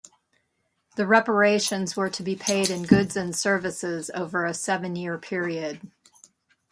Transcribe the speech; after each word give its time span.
The 0.95 1.05
reparations 1.05 1.95
were 1.95 2.09
to 2.09 2.23
be 2.23 2.35
paid 2.35 2.71
in 2.71 2.87
goods 2.87 3.15
and 3.15 3.35
services 3.35 4.09
over 4.15 4.45
a 4.47 4.53
seven-year 4.55 5.19
period. 5.19 5.91